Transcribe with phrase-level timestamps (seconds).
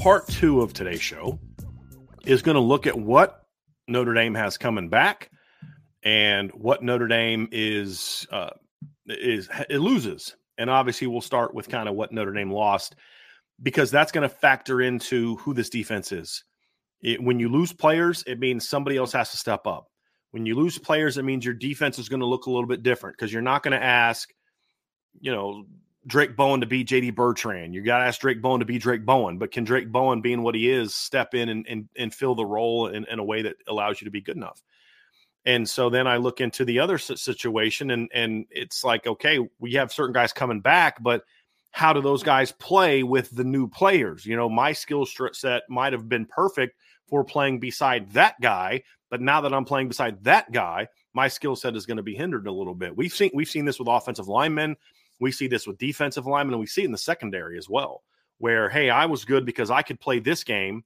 [0.00, 1.38] Part two of today's show
[2.24, 3.42] is going to look at what
[3.86, 5.30] Notre Dame has coming back
[6.02, 8.50] and what Notre Dame is uh,
[9.06, 12.96] is it loses, and obviously we'll start with kind of what Notre Dame lost
[13.62, 16.44] because that's going to factor into who this defense is.
[17.02, 19.88] It, when you lose players, it means somebody else has to step up.
[20.30, 22.82] When you lose players, it means your defense is going to look a little bit
[22.82, 24.30] different because you're not going to ask,
[25.20, 25.64] you know,
[26.06, 27.74] Drake Bowen to be JD Bertrand.
[27.74, 29.38] You got to ask Drake Bowen to be Drake Bowen.
[29.38, 32.44] But can Drake Bowen, being what he is, step in and, and, and fill the
[32.44, 34.62] role in, in a way that allows you to be good enough?
[35.44, 39.72] And so then I look into the other situation, and and it's like, okay, we
[39.72, 41.24] have certain guys coming back, but
[41.70, 44.26] how do those guys play with the new players?
[44.26, 46.76] You know, my skill set might have been perfect
[47.08, 51.56] for playing beside that guy, but now that I'm playing beside that guy, my skill
[51.56, 52.96] set is going to be hindered a little bit.
[52.96, 54.76] We've seen we've seen this with offensive linemen.
[55.20, 58.02] We see this with defensive linemen, and we see it in the secondary as well,
[58.38, 60.84] where hey, I was good because I could play this game,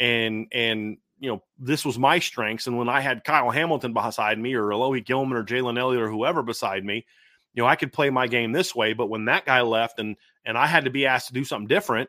[0.00, 2.66] and and you know this was my strengths.
[2.66, 6.10] And when I had Kyle Hamilton beside me, or Alohi Gilman, or Jalen Elliott, or
[6.10, 7.06] whoever beside me,
[7.54, 8.92] you know I could play my game this way.
[8.94, 11.68] But when that guy left, and and I had to be asked to do something
[11.68, 12.08] different,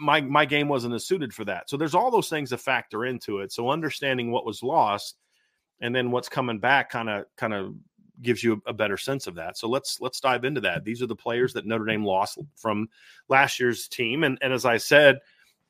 [0.00, 1.68] my my game wasn't as suited for that.
[1.68, 3.52] So there's all those things that factor into it.
[3.52, 5.16] So understanding what was lost
[5.80, 7.74] and then what's coming back kind of kind of
[8.22, 9.58] gives you a better sense of that.
[9.58, 10.84] So let's let's dive into that.
[10.84, 12.88] These are the players that Notre Dame lost from
[13.28, 15.18] last year's team, and and as I said,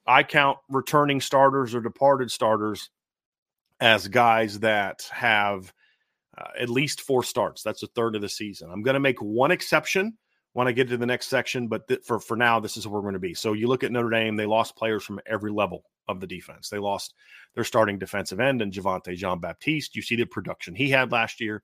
[0.06, 2.90] I count returning starters or departed starters
[3.80, 5.72] as guys that have
[6.36, 7.62] uh, at least four starts.
[7.62, 8.70] That's a third of the season.
[8.70, 10.16] I'm going to make one exception
[10.52, 12.94] when I get to the next section, but th- for for now, this is where
[12.94, 13.34] we're going to be.
[13.34, 16.68] So you look at Notre Dame; they lost players from every level of the defense.
[16.68, 17.14] They lost
[17.54, 19.96] their starting defensive end and Javontae Jean Baptiste.
[19.96, 21.62] You see the production he had last year.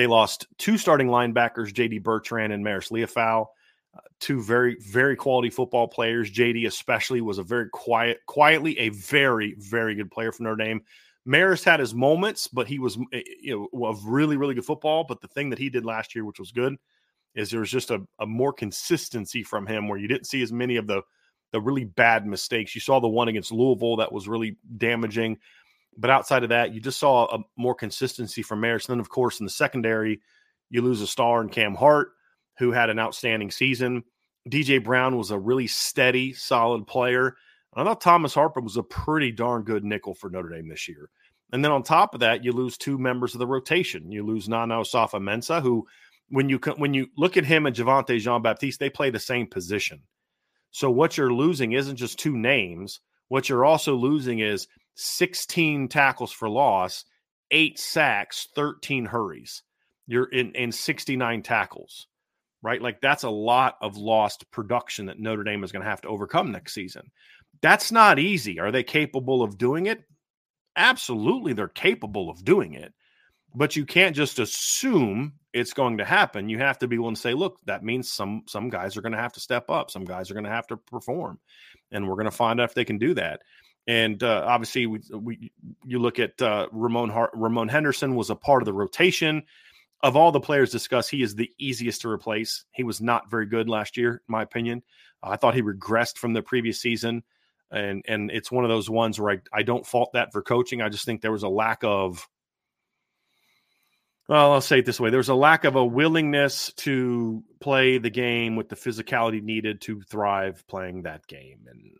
[0.00, 3.44] They lost two starting linebackers, JD Bertrand and Marist Liufau.
[3.94, 6.32] Uh, two very, very quality football players.
[6.32, 10.80] JD, especially, was a very quiet, quietly a very, very good player for Notre Dame.
[11.28, 15.04] Marist had his moments, but he was, eh, you know, of really, really good football.
[15.04, 16.76] But the thing that he did last year, which was good,
[17.34, 20.50] is there was just a, a more consistency from him where you didn't see as
[20.50, 21.02] many of the
[21.52, 22.74] the really bad mistakes.
[22.74, 25.36] You saw the one against Louisville that was really damaging.
[25.96, 28.88] But outside of that, you just saw a more consistency from Marist.
[28.88, 30.20] And then, of course, in the secondary,
[30.70, 32.12] you lose a star in Cam Hart,
[32.58, 34.04] who had an outstanding season.
[34.48, 37.36] DJ Brown was a really steady, solid player.
[37.74, 41.10] I thought Thomas Harper was a pretty darn good nickel for Notre Dame this year.
[41.52, 44.10] And then on top of that, you lose two members of the rotation.
[44.10, 45.86] You lose Nana Osafo-Mensah, who,
[46.28, 49.46] when you when you look at him and Javontae Jean Baptiste, they play the same
[49.46, 50.02] position.
[50.70, 53.00] So what you're losing isn't just two names.
[53.28, 54.68] What you're also losing is
[55.00, 57.04] 16 tackles for loss,
[57.50, 59.62] eight sacks, 13 hurries.
[60.06, 62.06] You're in, in 69 tackles,
[62.62, 62.82] right?
[62.82, 66.08] Like that's a lot of lost production that Notre Dame is going to have to
[66.08, 67.10] overcome next season.
[67.62, 68.58] That's not easy.
[68.58, 70.02] Are they capable of doing it?
[70.76, 72.92] Absolutely, they're capable of doing it.
[73.54, 76.48] But you can't just assume it's going to happen.
[76.48, 79.12] You have to be willing to say, look, that means some some guys are going
[79.12, 79.90] to have to step up.
[79.90, 81.40] Some guys are going to have to perform.
[81.90, 83.42] And we're going to find out if they can do that.
[83.90, 85.50] And uh, obviously, we, we
[85.84, 89.42] you look at uh, Ramon Hart, Ramon Henderson was a part of the rotation.
[90.00, 92.64] Of all the players discussed, he is the easiest to replace.
[92.70, 94.84] He was not very good last year, in my opinion.
[95.24, 97.24] I thought he regressed from the previous season.
[97.72, 100.82] And and it's one of those ones where I, I don't fault that for coaching.
[100.82, 102.28] I just think there was a lack of
[104.28, 108.08] well, I'll say it this way: there's a lack of a willingness to play the
[108.08, 111.90] game with the physicality needed to thrive playing that game, and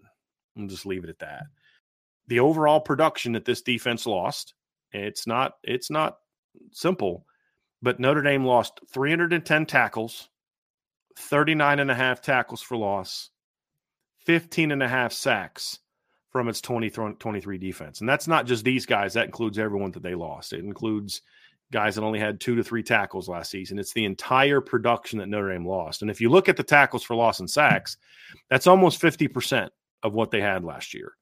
[0.56, 1.46] I'll just leave it at that.
[2.30, 4.54] The overall production that this defense lost,
[4.92, 6.16] it's not it's not
[6.72, 7.26] simple,
[7.82, 10.28] but Notre Dame lost 310 tackles,
[11.18, 13.30] 39 and a half tackles for loss,
[14.26, 15.80] 15 and a half sacks
[16.30, 18.00] from its 23 defense.
[18.00, 20.52] And that's not just these guys, that includes everyone that they lost.
[20.52, 21.22] It includes
[21.72, 23.78] guys that only had two to three tackles last season.
[23.78, 26.02] It's the entire production that Notre Dame lost.
[26.02, 27.96] And if you look at the tackles for loss and sacks,
[28.48, 29.68] that's almost 50%
[30.04, 31.14] of what they had last year.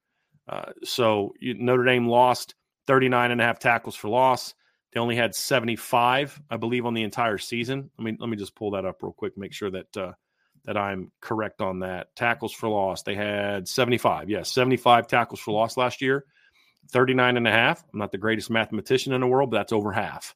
[0.49, 2.55] Uh, so Notre Dame lost
[2.87, 4.55] 39 and a half tackles for loss.
[4.93, 7.91] They only had 75, I believe, on the entire season.
[7.99, 10.12] Let me let me just pull that up real quick, make sure that uh,
[10.65, 12.15] that I'm correct on that.
[12.17, 14.31] Tackles for loss, they had 75.
[14.31, 16.25] Yes, 75 tackles for loss last year.
[16.91, 17.85] 39 and a half.
[17.93, 20.35] I'm not the greatest mathematician in the world, but that's over half.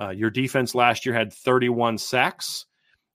[0.00, 2.64] Uh, your defense last year had 31 sacks.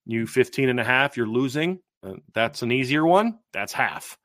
[0.06, 1.80] You 15 and a half, you're losing.
[2.04, 3.40] Uh, that's an easier one.
[3.54, 4.20] That's half.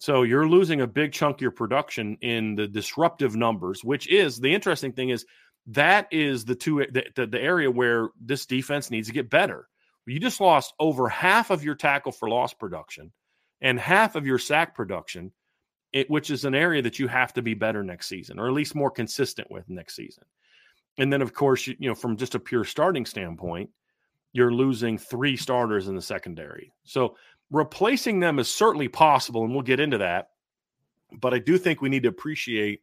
[0.00, 4.40] So you're losing a big chunk of your production in the disruptive numbers, which is
[4.40, 5.26] the interesting thing is
[5.66, 9.68] that is the two the, the, the area where this defense needs to get better.
[10.06, 13.12] You just lost over half of your tackle for loss production
[13.60, 15.32] and half of your sack production
[15.92, 18.54] it, which is an area that you have to be better next season, or at
[18.54, 20.24] least more consistent with next season.
[20.96, 23.68] And then, of course, you, you know, from just a pure starting standpoint,
[24.32, 26.72] you're losing three starters in the secondary.
[26.84, 27.16] So
[27.50, 30.30] replacing them is certainly possible, and we'll get into that.
[31.12, 32.80] But I do think we need to appreciate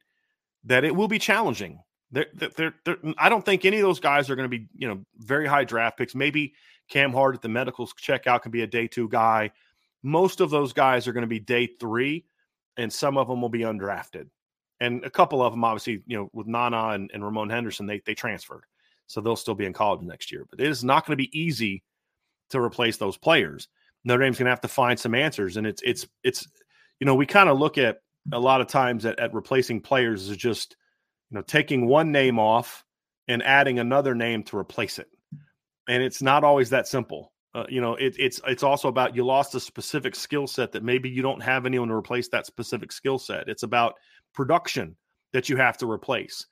[0.65, 1.79] that it will be challenging.
[2.11, 4.87] They're, they're, they're, I don't think any of those guys are going to be, you
[4.87, 6.15] know, very high draft picks.
[6.15, 6.53] Maybe
[6.89, 9.51] Cam Hart at the medicals checkout can be a day two guy.
[10.03, 12.25] Most of those guys are going to be day three
[12.77, 14.29] and some of them will be undrafted.
[14.79, 17.99] And a couple of them, obviously, you know, with Nana and, and Ramon Henderson, they
[18.05, 18.63] they transferred,
[19.07, 20.45] so they'll still be in college next year.
[20.49, 21.83] But it is not going to be easy
[22.51, 23.67] to replace those players.
[24.03, 26.47] Notre Dame's going to have to find some answers, and it's it's it's
[26.99, 27.97] you know we kind of look at
[28.31, 30.75] a lot of times at, at replacing players is just
[31.29, 32.83] you know taking one name off
[33.27, 35.07] and adding another name to replace it,
[35.87, 37.33] and it's not always that simple.
[37.53, 40.83] Uh, you know, it, it's it's also about you lost a specific skill set that
[40.83, 43.49] maybe you don't have anyone to replace that specific skill set.
[43.49, 43.95] It's about
[44.33, 44.95] production
[45.33, 46.45] that you have to replace.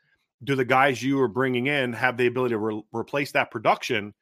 [0.44, 4.14] Do the guys you are bringing in have the ability to re- replace that production?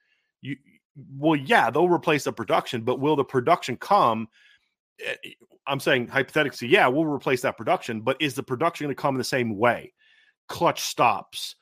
[0.42, 0.58] You
[0.96, 4.28] well, yeah, they'll replace the production, but will the production come?
[5.04, 5.32] Eh,
[5.66, 9.16] I'm saying hypothetically, yeah, we'll replace that production, but is the production going to come
[9.16, 9.94] in the same way?
[10.50, 11.56] Clutch stops,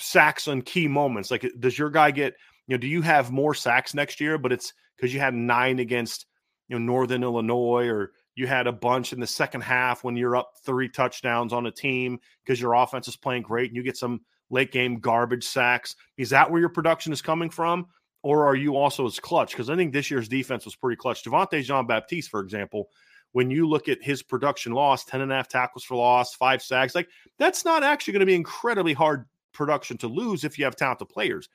[0.00, 1.30] sacks on key moments.
[1.30, 2.34] Like, does your guy get
[2.66, 4.38] you know, do you have more sacks next year?
[4.38, 6.26] But it's because you had nine against
[6.68, 10.36] you know Northern Illinois, or you had a bunch in the second half when you're
[10.36, 13.96] up three touchdowns on a team because your offense is playing great and you get
[13.96, 14.20] some
[14.50, 15.94] late game garbage sacks.
[16.16, 17.86] Is that where your production is coming from?
[18.24, 19.50] Or are you also as clutch?
[19.50, 21.22] Because I think this year's defense was pretty clutch.
[21.22, 22.88] Javontae Jean Baptiste, for example,
[23.32, 26.62] when you look at his production loss, 10 and a half tackles for loss, five
[26.62, 30.64] sacks, like that's not actually going to be incredibly hard production to lose if you
[30.64, 31.50] have talented players.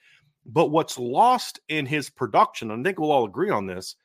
[0.46, 3.96] But what's lost in his production, and I think we'll all agree on this,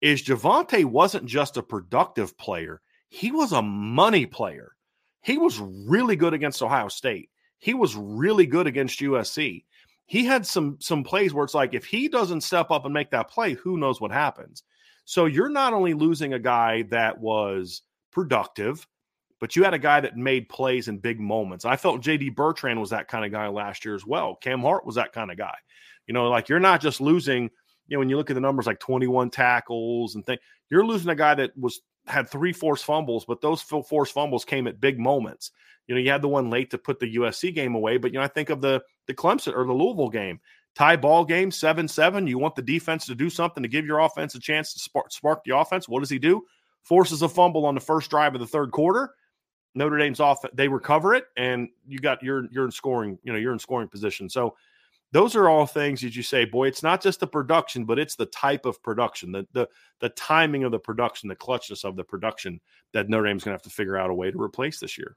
[0.00, 4.76] is Javontae wasn't just a productive player, he was a money player.
[5.20, 7.30] He was really good against Ohio State.
[7.58, 9.64] He was really good against USC.
[10.06, 13.10] He had some some plays where it's like if he doesn't step up and make
[13.10, 14.62] that play, who knows what happens.
[15.04, 18.86] So you're not only losing a guy that was productive,
[19.40, 21.64] but you had a guy that made plays in big moments.
[21.64, 24.36] I felt JD Bertrand was that kind of guy last year as well.
[24.36, 25.56] Cam Hart was that kind of guy.
[26.06, 27.44] You know, like you're not just losing,
[27.86, 31.10] you know, when you look at the numbers like 21 tackles and things, you're losing
[31.10, 34.98] a guy that was had three forced fumbles, but those forced fumbles came at big
[34.98, 35.50] moments.
[35.86, 38.18] You know, you had the one late to put the USC game away, but you
[38.18, 40.40] know, I think of the the Clemson or the Louisville game,
[40.74, 42.26] tie ball game, seven seven.
[42.26, 45.12] You want the defense to do something to give your offense a chance to spark,
[45.12, 45.88] spark the offense.
[45.88, 46.42] What does he do?
[46.82, 49.14] Forces a fumble on the first drive of the third quarter.
[49.74, 50.44] Notre Dame's off.
[50.54, 53.18] They recover it, and you got you're you're in scoring.
[53.22, 54.28] You know, you're in scoring position.
[54.28, 54.54] So
[55.14, 58.16] those are all things that you say, boy, it's not just the production, but it's
[58.16, 59.68] the type of production, the the
[60.00, 62.60] the timing of the production, the clutchness of the production
[62.92, 65.16] that Notre Dame's going to have to figure out a way to replace this year.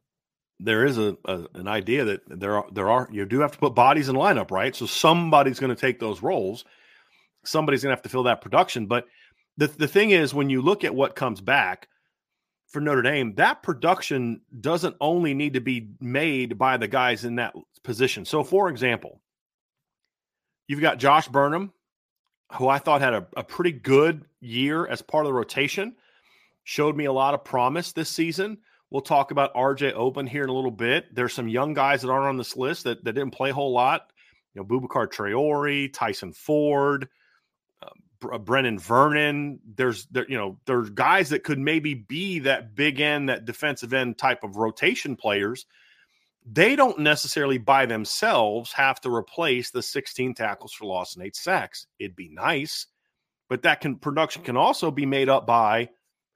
[0.63, 3.57] there is a, a, an idea that there are there are you do have to
[3.57, 4.75] put bodies in lineup, right?
[4.75, 6.65] So somebody's going to take those roles.
[7.43, 8.85] Somebody's going to have to fill that production.
[8.85, 9.05] But
[9.57, 11.87] the the thing is, when you look at what comes back
[12.67, 17.35] for Notre Dame, that production doesn't only need to be made by the guys in
[17.35, 17.53] that
[17.83, 18.23] position.
[18.23, 19.21] So, for example,
[20.67, 21.73] you've got Josh Burnham,
[22.53, 25.95] who I thought had a, a pretty good year as part of the rotation,
[26.63, 28.59] showed me a lot of promise this season
[28.91, 31.15] We'll talk about RJ Oben here in a little bit.
[31.15, 33.71] There's some young guys that aren't on this list that, that didn't play a whole
[33.71, 34.11] lot.
[34.53, 37.07] You know, Boubacar Traore, Tyson Ford,
[37.81, 37.87] uh,
[38.21, 39.61] Brenan Vernon.
[39.75, 43.93] There's there, you know, there's guys that could maybe be that big end, that defensive
[43.93, 45.65] end type of rotation players.
[46.45, 51.37] They don't necessarily by themselves have to replace the 16 tackles for loss and eight
[51.37, 51.87] sacks.
[51.97, 52.87] It'd be nice,
[53.47, 55.89] but that can production can also be made up by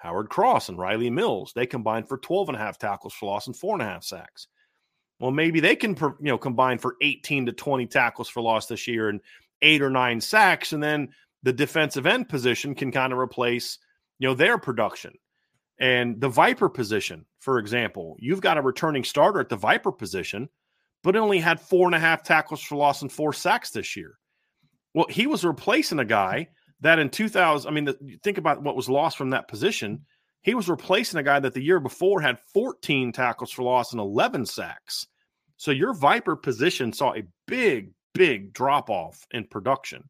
[0.06, 1.52] Howard Cross and Riley Mills.
[1.56, 4.04] They combined for 12 and a half tackles for loss and four and a half
[4.04, 4.48] sacks.
[5.20, 8.88] Well, maybe they can you know combine for 18 to 20 tackles for loss this
[8.88, 9.20] year and
[9.64, 11.10] eight or nine sacks, and then
[11.42, 13.80] the defensive end position can kind of replace
[14.20, 15.14] you know their production.
[15.80, 20.50] And the Viper position, for example, you've got a returning starter at the Viper position,
[21.04, 24.20] but only had four and a half tackles for loss and four sacks this year.
[24.94, 26.50] Well, he was replacing a guy
[26.82, 30.06] that in 2000, I mean, the, think about what was lost from that position.
[30.42, 34.00] He was replacing a guy that the year before had 14 tackles for loss and
[34.00, 35.08] 11 sacks.
[35.58, 40.04] So your Viper position saw a big, big drop off in production.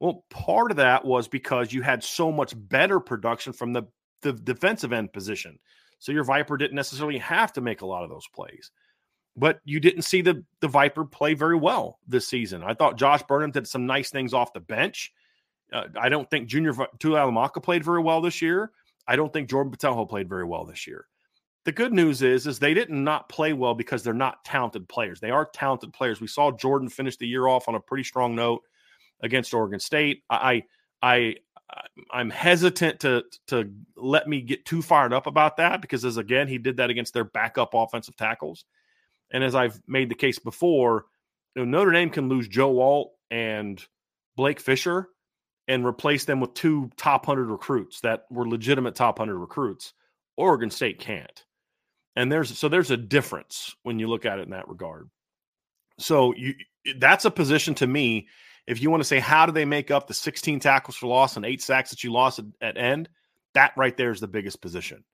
[0.00, 3.82] Well, part of that was because you had so much better production from the,
[4.22, 5.58] the defensive end position.
[5.98, 8.70] So your Viper didn't necessarily have to make a lot of those plays.
[9.36, 12.62] But you didn't see the, the Viper play very well this season.
[12.64, 15.12] I thought Josh Burnham did some nice things off the bench.
[15.72, 18.72] Uh, I don't think Junior Tuihalamaka played very well this year.
[19.06, 21.06] I don't think Jordan Botelho played very well this year.
[21.64, 25.20] The good news is, is they didn't not play well because they're not talented players.
[25.20, 26.20] They are talented players.
[26.20, 28.62] We saw Jordan finish the year off on a pretty strong note
[29.22, 30.22] against Oregon State.
[30.30, 30.64] I,
[31.02, 31.36] I,
[32.10, 36.48] I'm hesitant to to let me get too fired up about that because, as again,
[36.48, 38.64] he did that against their backup offensive tackles.
[39.32, 41.04] And as I've made the case before,
[41.54, 43.84] you know, Notre Dame can lose Joe Alt and
[44.36, 45.08] Blake Fisher
[45.70, 49.94] and replace them with two top 100 recruits that were legitimate top 100 recruits.
[50.36, 51.44] Oregon State can't.
[52.16, 55.08] And there's so there's a difference when you look at it in that regard.
[56.00, 56.54] So you
[56.96, 58.26] that's a position to me
[58.66, 61.36] if you want to say how do they make up the 16 tackles for loss
[61.36, 63.08] and 8 sacks that you lost at, at end,
[63.54, 65.04] that right there is the biggest position.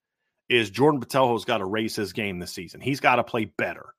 [0.49, 2.81] Is Jordan Botelho's got to raise his game this season.
[2.81, 3.95] He's got to play better.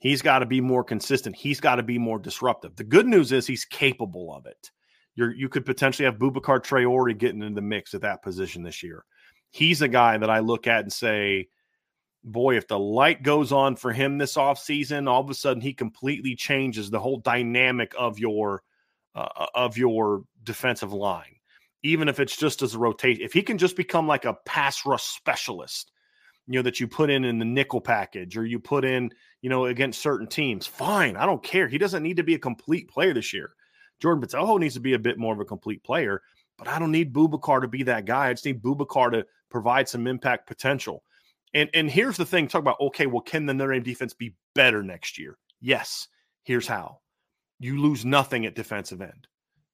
[0.00, 1.34] He's got to be more consistent.
[1.34, 2.76] He's got to be more disruptive.
[2.76, 4.70] The good news is he's capable of it
[5.18, 8.84] you're, you could potentially have Boubacar Traore getting in the mix at that position this
[8.84, 9.04] year.
[9.50, 11.48] He's a guy that I look at and say,
[12.22, 15.74] boy, if the light goes on for him this offseason, all of a sudden he
[15.74, 18.62] completely changes the whole dynamic of your
[19.16, 21.34] uh, of your defensive line.
[21.82, 24.86] Even if it's just as a rotation, if he can just become like a pass
[24.86, 25.90] rush specialist,
[26.46, 29.10] you know that you put in in the nickel package or you put in,
[29.42, 31.16] you know, against certain teams, fine.
[31.16, 31.66] I don't care.
[31.66, 33.50] He doesn't need to be a complete player this year.
[34.00, 36.22] Jordan Botelho needs to be a bit more of a complete player,
[36.56, 38.28] but I don't need Boubacar to be that guy.
[38.28, 41.02] I just need Boubacar to provide some impact potential.
[41.54, 44.34] And and here's the thing: talk about okay, well, can the Notre Dame defense be
[44.54, 45.38] better next year?
[45.60, 46.08] Yes.
[46.44, 47.00] Here's how:
[47.58, 49.26] you lose nothing at defensive end.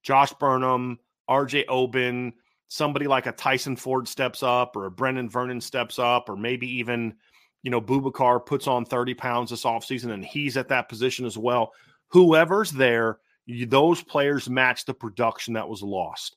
[0.03, 1.67] Josh Burnham, R.J.
[1.67, 2.35] Oben,
[2.69, 6.69] somebody like a Tyson Ford steps up, or a Brenan Vernon steps up, or maybe
[6.79, 7.15] even
[7.63, 11.37] you know Boubacar puts on 30 pounds this offseason and he's at that position as
[11.37, 11.73] well.
[12.09, 16.37] Whoever's there, you, those players match the production that was lost,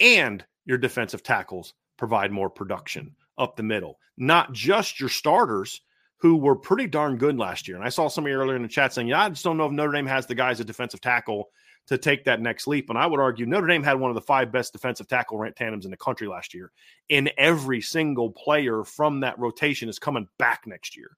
[0.00, 5.80] and your defensive tackles provide more production up the middle, not just your starters
[6.18, 7.76] who were pretty darn good last year.
[7.76, 9.72] And I saw somebody earlier in the chat saying, Yeah, I just don't know if
[9.72, 11.48] Notre Dame has the guys at defensive tackle
[11.88, 12.90] to take that next leap.
[12.90, 15.84] And I would argue Notre Dame had one of the five best defensive tackle tandems
[15.84, 16.70] in the country last year.
[17.10, 21.16] And every single player from that rotation is coming back next year.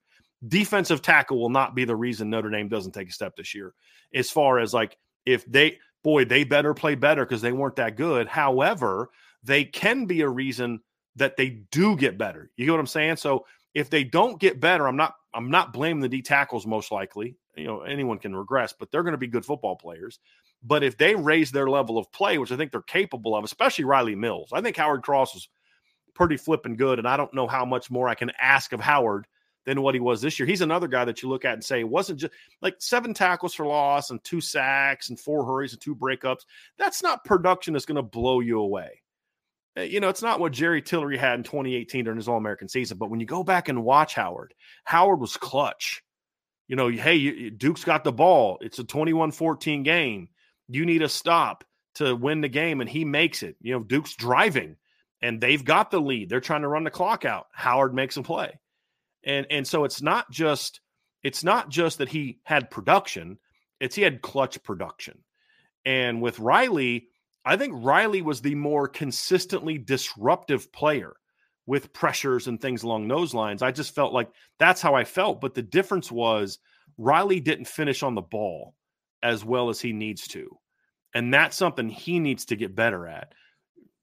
[0.49, 3.75] Defensive tackle will not be the reason Notre Dame doesn't take a step this year.
[4.15, 7.97] As far as like, if they, boy, they better play better because they weren't that
[7.97, 8.27] good.
[8.29, 9.11] However,
[9.43, 10.81] they can be a reason
[11.17, 12.51] that they do get better.
[12.57, 13.17] You get what I'm saying?
[13.17, 16.93] So if they don't get better, I'm not I'm not blaming the D tackles most
[16.93, 17.37] likely.
[17.57, 20.19] You know, anyone can regress, but they're going to be good football players.
[20.63, 23.85] But if they raise their level of play, which I think they're capable of, especially
[23.85, 25.49] Riley Mills, I think Howard Cross is
[26.15, 26.99] pretty flipping good.
[26.99, 29.27] And I don't know how much more I can ask of Howard
[29.65, 30.47] than what he was this year.
[30.47, 33.55] He's another guy that you look at and say, it wasn't just like seven tackles
[33.55, 36.45] for loss and two sacks and four hurries and two breakups.
[36.79, 39.03] That's not production that's going to blow you away.
[39.77, 42.69] Uh, you know, it's not what Jerry Tillery had in 2018 during his All American
[42.69, 42.99] season.
[42.99, 44.55] But when you go back and watch Howard,
[44.85, 46.03] Howard was clutch.
[46.69, 48.59] You know, hey, Duke's got the ball.
[48.61, 50.29] It's a 21 14 game.
[50.69, 51.65] You need a stop
[51.97, 53.57] to win the game, and he makes it.
[53.61, 54.77] You know, Duke's driving
[55.25, 56.29] and they've got the lead.
[56.29, 57.47] They're trying to run the clock out.
[57.53, 58.61] Howard makes a play.
[59.27, 60.81] And and so it's not just
[61.23, 63.39] it's not just that he had production,
[63.81, 65.19] it's he had clutch production.
[65.85, 67.09] And with Riley,
[67.45, 71.15] I think Riley was the more consistently disruptive player
[71.67, 73.63] with pressures and things along those lines.
[73.63, 75.41] I just felt like that's how I felt.
[75.41, 76.59] But the difference was
[76.99, 78.75] Riley didn't finish on the ball
[79.23, 80.59] as well as he needs to.
[81.15, 83.33] And that's something he needs to get better at.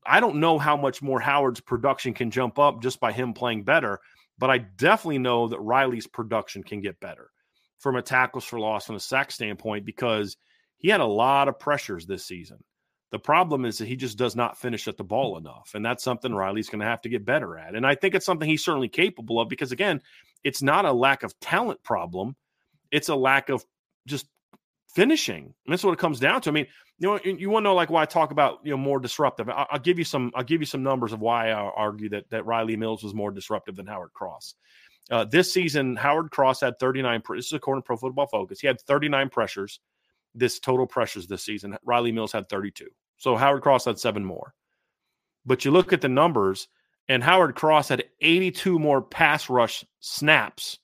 [0.06, 3.64] I don't know how much more Howard's production can jump up just by him playing
[3.64, 4.00] better,
[4.42, 7.30] but I definitely know that Riley's production can get better
[7.78, 10.36] from a tackles for loss and a sack standpoint because
[10.78, 12.58] he had a lot of pressures this season.
[13.12, 15.74] The problem is that he just does not finish at the ball enough.
[15.76, 17.76] And that's something Riley's going to have to get better at.
[17.76, 20.02] And I think it's something he's certainly capable of because, again,
[20.44, 22.36] it's not a lack of talent problem,
[22.90, 23.64] it's a lack of
[24.08, 24.26] just
[24.88, 25.44] finishing.
[25.44, 26.50] And that's what it comes down to.
[26.50, 26.68] I mean,
[27.02, 29.50] you know, you want to know like why I talk about you know more disruptive.
[29.50, 30.32] I'll, I'll, give you some.
[30.36, 33.32] I'll give you some numbers of why I argue that that Riley Mills was more
[33.32, 34.54] disruptive than Howard Cross.
[35.10, 37.24] Uh, this season, Howard Cross had 39.
[37.32, 38.60] This is according to Pro Football Focus.
[38.60, 39.80] He had 39 pressures.
[40.36, 41.76] This total pressures this season.
[41.84, 42.86] Riley Mills had 32.
[43.18, 44.54] So Howard Cross had seven more.
[45.44, 46.68] But you look at the numbers,
[47.10, 50.78] and Howard Cross had 82 more pass rush snaps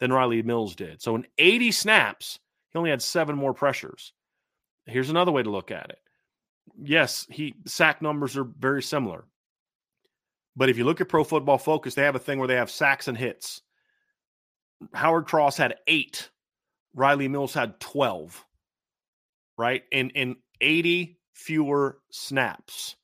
[0.00, 1.02] than Riley Mills did.
[1.02, 4.14] So in 80 snaps, he only had seven more pressures.
[4.88, 5.98] Here's another way to look at it.
[6.82, 9.24] Yes, he sack numbers are very similar.
[10.56, 12.70] But if you look at Pro Football Focus, they have a thing where they have
[12.70, 13.62] sacks and hits.
[14.92, 16.30] Howard Cross had eight.
[16.94, 18.44] Riley Mills had 12.
[19.56, 19.84] Right?
[19.92, 22.96] And in 80 fewer snaps.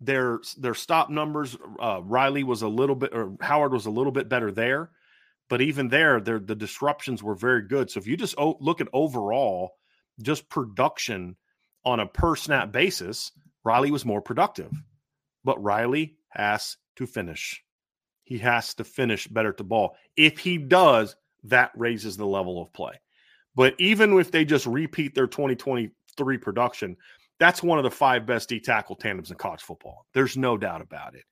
[0.00, 4.12] Their their stop numbers, uh, Riley was a little bit, or Howard was a little
[4.12, 4.90] bit better there,
[5.48, 7.90] but even there, the disruptions were very good.
[7.90, 9.76] So if you just o- look at overall,
[10.20, 11.36] just production
[11.84, 13.32] on a per snap basis,
[13.64, 14.70] Riley was more productive.
[15.44, 17.62] But Riley has to finish.
[18.24, 19.96] He has to finish better to ball.
[20.16, 23.00] If he does, that raises the level of play.
[23.54, 26.96] But even if they just repeat their 2023 production,
[27.38, 30.06] that's one of the five best D tackle tandems in college football.
[30.14, 31.24] There's no doubt about it.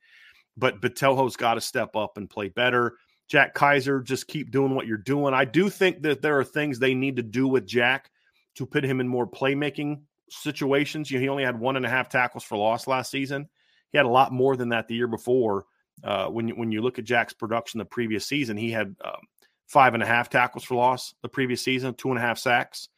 [0.57, 2.97] But Botelho's got to step up and play better.
[3.29, 5.33] Jack Kiser, just keep doing what you're doing.
[5.33, 8.11] I do think that there are things they need to do with Jack
[8.57, 11.11] to put him in more playmaking situations.
[11.11, 13.49] You know, he only had one and a half tackles for loss last season.
[13.91, 15.67] He had a lot more than that the year before.
[16.03, 19.21] Uh, when you, when you look at Jack's production the previous season, he had um,
[19.67, 22.89] five and a half tackles for loss the previous season, two and a half sacks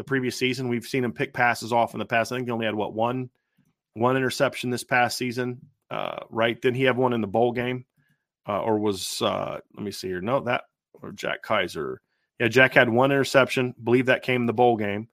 [0.00, 0.68] the previous season.
[0.68, 2.32] We've seen him pick passes off in the past.
[2.32, 3.28] I think he only had what one
[3.94, 6.60] one interception this past season, uh, right?
[6.60, 7.84] Didn't he have one in the bowl game,
[8.48, 10.20] uh, or was uh, let me see here?
[10.22, 10.64] No, that
[11.02, 11.42] or Jack
[12.40, 12.44] Kiser.
[12.44, 13.74] Yeah, Jack had one interception.
[13.82, 15.08] Believe that came in the bowl game.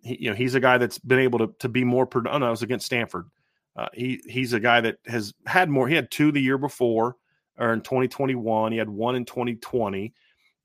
[0.00, 2.08] He, you know, he's a guy that's been able to to be more.
[2.14, 3.26] Oh no, it was against Stanford.
[3.76, 5.88] Uh, he he's a guy that has had more.
[5.88, 7.16] He had two the year before,
[7.58, 8.72] or in 2021.
[8.72, 10.12] He had one in 2020,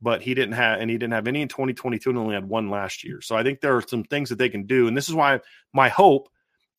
[0.01, 2.69] but he didn't have and he didn't have any in 2022 and only had one
[2.69, 3.21] last year.
[3.21, 5.39] So I think there are some things that they can do, and this is why
[5.73, 6.29] my hope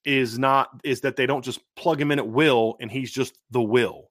[0.05, 3.39] is not is that they don't just plug him in at will and he's just
[3.51, 4.11] the will.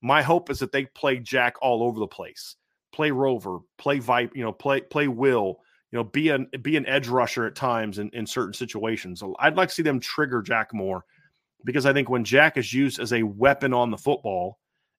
[0.00, 2.56] My hope is that they play Jack all over the place.
[2.92, 6.86] Play Rover, play Vipe, you know, play play Will, you know, be an be an
[6.86, 9.22] edge rusher at times in, in certain situations.
[9.38, 11.04] I'd like to see them trigger Jack more
[11.64, 14.58] because I think when Jack is used as a weapon on the football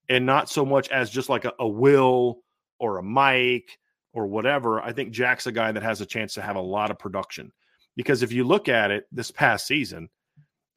[0.10, 2.40] and not so much as just like a, a Will
[2.80, 3.78] or a Mike
[4.14, 6.92] or whatever, I think Jack's a guy that has a chance to have a lot
[6.92, 7.52] of production.
[7.96, 10.10] Because if you look at it this past season,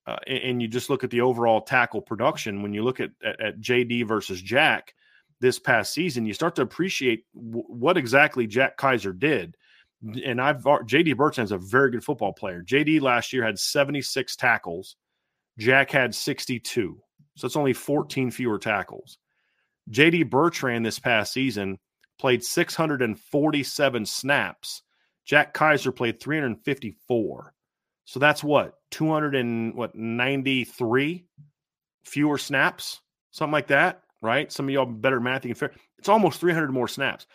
[0.07, 3.11] uh, and, and, you just look at the overall tackle production, when you look at,
[3.25, 4.95] at, at JD versus Jack
[5.43, 9.57] this past season, you start to appreciate w- what exactly Jack Kiser did.
[10.03, 10.31] Mm.
[10.31, 12.63] And I've JD Bertrand is a very good football player.
[12.63, 14.97] JD last year had 76 tackles,
[15.59, 16.99] Jack had 62.
[17.37, 19.19] So it's only 14 fewer tackles.
[19.91, 21.79] JD Bertrand this past season
[22.19, 24.83] played 647 snaps.
[25.25, 27.55] Jack Kiser played 354.
[28.05, 31.25] So that's what 200 and what 93
[32.05, 33.01] fewer snaps,
[33.31, 34.51] something like that, right?
[34.51, 35.77] Some of y'all better math you can figure.
[35.99, 37.27] It's almost 300 more snaps.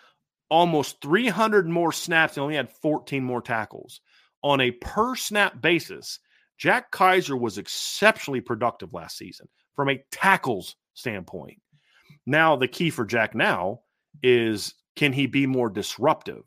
[0.49, 4.01] Almost 300 more snaps and only had 14 more tackles.
[4.43, 6.19] On a per snap basis,
[6.57, 11.61] Jack Kiser was exceptionally productive last season from a tackles standpoint.
[12.25, 13.81] Now, the key for Jack now
[14.23, 16.43] is can he be more disruptive?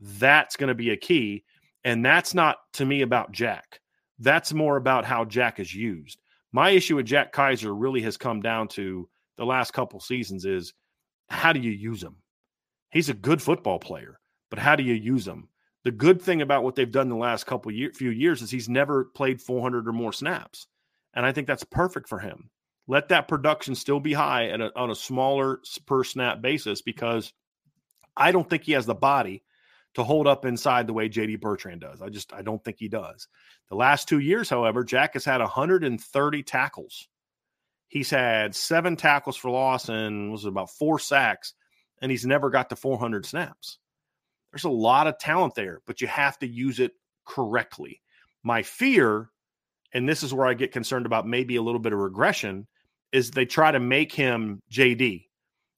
[0.00, 1.44] That's going to be a key
[1.84, 3.80] and that's not to me about Jack.
[4.18, 6.18] That's more about how Jack is used.
[6.52, 10.72] My issue with Jack Kiser really has come down to the last couple seasons is
[11.28, 12.16] how do you use him?
[12.90, 14.20] He's a good football player,
[14.50, 15.48] but how do you use him?
[15.84, 18.68] The good thing about what they've done the last couple year, few years is he's
[18.68, 20.66] never played 400 or more snaps.
[21.12, 22.50] And I think that's perfect for him.
[22.86, 27.32] Let that production still be high a, on a smaller per snap basis because
[28.16, 29.42] I don't think he has the body
[29.94, 32.02] to hold up inside the way JD Bertrand does.
[32.02, 33.28] I just I don't think he does.
[33.70, 37.08] The last two years, however, Jack has had 130 tackles.
[37.94, 41.54] He's had seven tackles for loss and was about four sacks,
[42.02, 43.78] and he's never got to 400 snaps.
[44.50, 46.90] There's a lot of talent there, but you have to use it
[47.24, 48.02] correctly.
[48.42, 49.30] My fear,
[49.92, 52.66] and this is where I get concerned about maybe a little bit of regression,
[53.12, 55.26] is they try to make him JD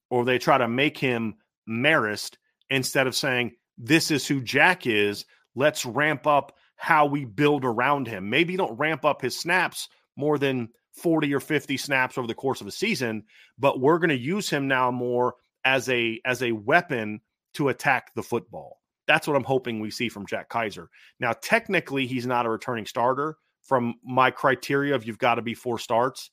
[0.09, 1.35] or they try to make him
[1.69, 2.37] Marist
[2.71, 5.27] instead of saying, this is who Jack is.
[5.55, 8.31] Let's ramp up how we build around him.
[8.31, 12.61] Maybe don't ramp up his snaps more than 40 or 50 snaps over the course
[12.61, 13.25] of a season,
[13.59, 17.21] but we're going to use him now more as a as a weapon
[17.55, 18.81] to attack the football.
[19.07, 20.89] That's what I'm hoping we see from Jack Kiser.
[21.21, 25.55] Now, technically, he's not a returning starter from my criteria of you've got to be
[25.55, 26.31] four starts,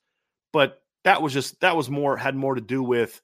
[0.51, 3.21] but that was just that was more had more to do with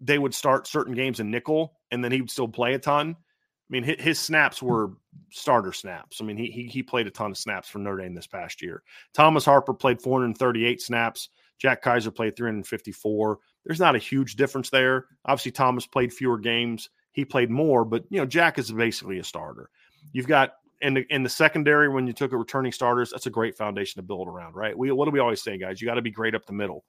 [0.00, 3.16] they would start certain games in nickel and then he would still play a ton.
[3.18, 4.66] I mean, his snaps hmm.
[4.66, 4.90] were
[5.30, 6.20] starter snaps.
[6.20, 8.62] I mean, he, he he played a ton of snaps for Notre Dame this past
[8.62, 8.82] year.
[9.14, 11.28] Thomas Harper played 438 snaps.
[11.58, 13.38] Jack Kiser played 354.
[13.64, 15.06] There's not a huge difference there.
[15.24, 16.90] Obviously, Thomas played fewer games.
[17.12, 19.70] He played more, but you know, Jack is basically a starter.
[20.12, 23.30] You've got in the in the secondary when you took a returning starters, that's a
[23.30, 24.76] great foundation to build around, right?
[24.76, 25.80] We what do we always say, guys?
[25.80, 26.84] You got to be great up the middle.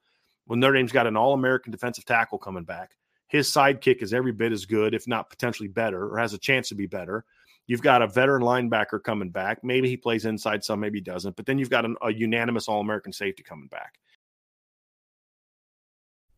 [0.45, 2.91] When Notre Dame's got an All-American defensive tackle coming back,
[3.27, 6.69] his sidekick is every bit as good, if not potentially better, or has a chance
[6.69, 7.25] to be better.
[7.67, 9.63] You've got a veteran linebacker coming back.
[9.63, 11.36] Maybe he plays inside some, maybe he doesn't.
[11.36, 13.99] But then you've got an, a unanimous All American safety coming back.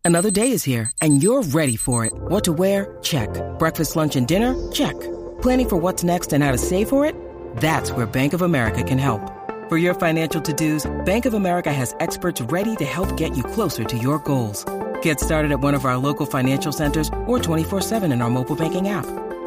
[0.04, 2.14] Another day is here, and you're ready for it.
[2.14, 2.98] What to wear?
[3.04, 3.30] Check.
[3.60, 4.56] Breakfast, lunch, and dinner?
[4.72, 5.00] Check.
[5.42, 7.16] Planning for what's next and how to save for it?
[7.58, 9.22] That's where Bank of America can help.
[9.70, 13.44] For your financial to dos, Bank of America has experts ready to help get you
[13.44, 14.66] closer to your goals.
[15.04, 18.90] Get started at one of our local financial centers or 24-7 in our mobile banking
[18.90, 19.06] app.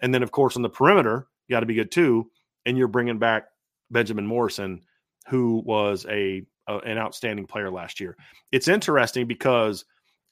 [0.00, 2.30] And then, of course, on the perimeter, you got to be good too.
[2.66, 3.46] And you're bringing back
[3.90, 4.82] Benjamin Morrison,
[5.28, 8.16] who was a, a an outstanding player last year.
[8.52, 9.84] It's interesting because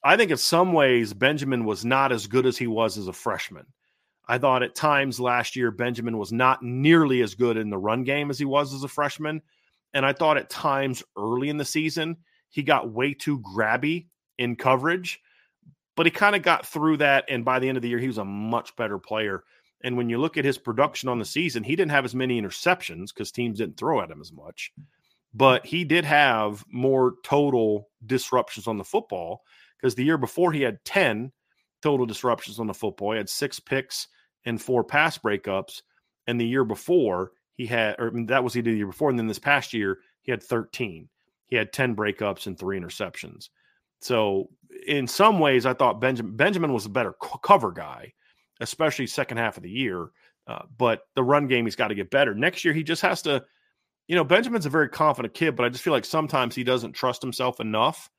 [0.05, 3.13] I think in some ways Benjamin was not as good as he was as a
[3.13, 3.67] freshman.
[4.29, 8.05] I thought at times last year Benjamin was not nearly as good in the run
[8.05, 9.41] game as he was as a freshman.
[9.95, 12.19] And I thought at times early in the season
[12.51, 14.07] he got way too grabby
[14.39, 15.21] in coverage,
[15.97, 17.25] but he kind of got through that.
[17.29, 19.45] And by the end of the year, he was a much better player.
[19.83, 22.41] And when you look at his production on the season, he didn't have as many
[22.41, 24.73] interceptions because teams didn't throw at him as much,
[25.33, 29.43] but he did have more total disruptions on the football
[29.77, 31.33] because the year before he had 10
[31.83, 33.13] total disruptions on the football.
[33.13, 34.09] He had six picks
[34.45, 35.83] and four pass breakups.
[36.27, 39.11] And the year before, he had, or that was he did the year before.
[39.11, 41.09] And then this past year, he had 13.
[41.47, 43.49] He had 10 breakups and three interceptions.
[44.01, 44.51] So,
[44.87, 48.13] in some ways, I thought Benjamin Benjamin was a better cover guy,
[48.61, 50.09] especially second half of the year.
[50.47, 52.35] Uh, but the run game, he's got to get better.
[52.35, 53.45] Next year, he just has to,
[54.07, 56.93] you know, Benjamin's a very confident kid, but I just feel like sometimes he doesn't
[56.93, 58.11] trust himself enough.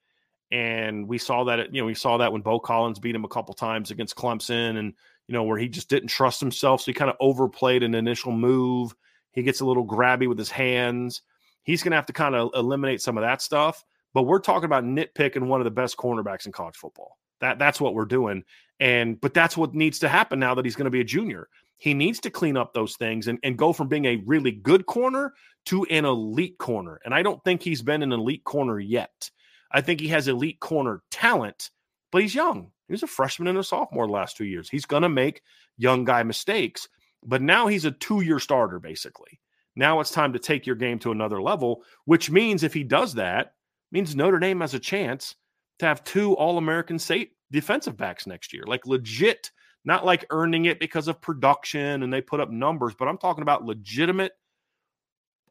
[0.51, 3.29] And we saw that, you know, we saw that when Beaux Collins beat him a
[3.29, 4.93] couple times against Clemson and,
[5.27, 6.81] you know, where he just didn't trust himself.
[6.81, 8.95] So he kind of overplayed an initial move.
[9.31, 11.21] He gets a little grabby with his hands.
[11.63, 13.83] He's going to have to kind of eliminate some of that stuff.
[14.13, 17.17] But we're talking about nitpicking one of the best cornerbacks in college football.
[17.41, 18.43] That that's what we're doing.
[18.79, 21.47] And but that's what needs to happen now that he's going to be a junior.
[21.77, 24.85] He needs to clean up those things and, and go from being a really good
[24.85, 25.33] corner
[25.67, 26.99] to an elite corner.
[27.05, 29.29] And I don't think he's been an elite corner yet.
[29.71, 31.69] I think he has elite corner talent,
[32.11, 32.71] but he's young.
[32.87, 34.69] He was a freshman and a sophomore the last two years.
[34.69, 35.41] He's going to make
[35.77, 36.89] young guy mistakes,
[37.23, 39.39] but now he's a two year starter, basically.
[39.75, 43.13] Now it's time to take your game to another level, which means if he does
[43.13, 43.53] that,
[43.91, 45.35] means Notre Dame has a chance
[45.79, 49.51] to have two All American state defensive backs next year, like legit,
[49.85, 53.41] not like earning it because of production and they put up numbers, but I'm talking
[53.41, 54.33] about legitimate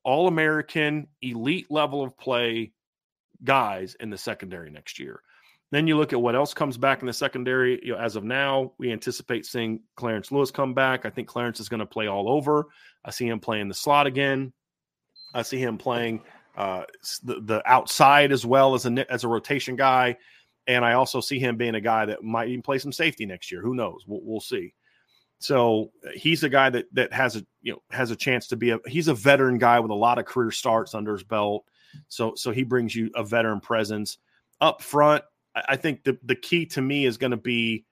[0.05, 2.73] All American elite level of play
[3.45, 5.23] guys in the secondary next year.
[5.71, 7.79] Then you look at what else comes back in the secondary.
[7.85, 11.05] You know, as of now, we anticipate seeing Clarence Lewis come back.
[11.05, 12.69] I think Clarence is going to play all over.
[13.05, 14.53] I see him playing the slot again.
[15.35, 16.23] I see him playing
[16.57, 16.85] uh,
[17.23, 20.17] the, the outside as well as a as a rotation guy,
[20.68, 23.50] and I also see him being a guy that might even play some safety next
[23.50, 23.62] year.
[23.62, 24.04] Who knows?
[24.07, 24.74] We'll, we'll see.
[25.40, 28.70] So he's a guy that that has a you know has a chance to be
[28.70, 31.64] a he's a veteran guy with a lot of career starts under his belt.
[32.09, 34.18] So so he brings you a veteran presence
[34.61, 35.24] up front.
[35.54, 37.85] I think the the key to me is going to be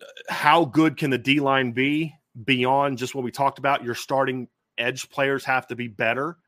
[0.00, 2.14] uh, how good can the D line be
[2.44, 3.84] beyond just what we talked about.
[3.84, 6.38] Your starting edge players have to be better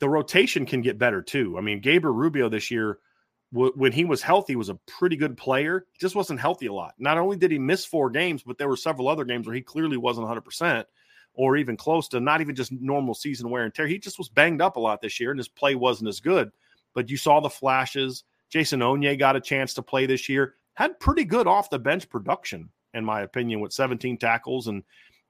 [0.00, 1.56] the rotation can get better too.
[1.56, 2.98] I mean, Gabriel Rubio this year,
[3.52, 5.86] when he was healthy, was a pretty good player.
[5.98, 6.94] Just wasn't healthy a lot.
[6.98, 9.60] Not only did he miss four games, but there were several other games where he
[9.60, 10.84] clearly wasn't 100%
[11.34, 13.86] or even close to not even just normal season wear and tear.
[13.86, 16.50] He just was banged up a lot this year and his play wasn't as good.
[16.94, 18.24] But you saw the flashes.
[18.50, 22.08] Jason Onye got a chance to play this year, had pretty good off the bench
[22.08, 24.82] production, in my opinion, with 17 tackles and